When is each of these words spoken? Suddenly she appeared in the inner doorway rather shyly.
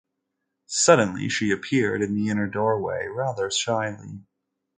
Suddenly 0.65 1.29
she 1.29 1.51
appeared 1.51 2.01
in 2.01 2.15
the 2.15 2.29
inner 2.29 2.47
doorway 2.47 3.05
rather 3.05 3.51
shyly. 3.51 4.21